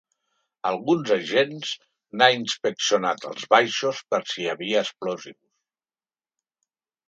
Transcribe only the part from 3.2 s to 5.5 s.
els baixos per si hi havia explosius.